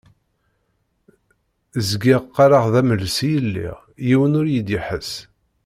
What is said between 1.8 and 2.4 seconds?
Zgiɣ